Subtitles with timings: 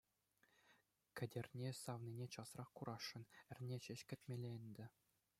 [1.17, 4.85] Кӗтерне савнине часрах курасшӑн, эрне ҫеҫ кӗтмелле ӗнтӗ.